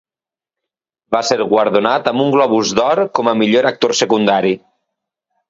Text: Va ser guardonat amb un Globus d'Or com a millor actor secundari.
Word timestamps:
Va 1.15 1.19
ser 1.27 1.37
guardonat 1.51 2.09
amb 2.13 2.23
un 2.23 2.33
Globus 2.37 2.73
d'Or 2.81 3.03
com 3.21 3.31
a 3.33 3.35
millor 3.43 3.71
actor 3.75 3.95
secundari. 4.01 4.57